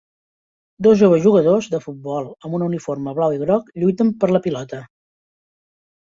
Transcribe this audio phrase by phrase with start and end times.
[0.85, 4.81] Dos joves jugadors de futbol amb un uniforme blau i groc lluiten per la pilota.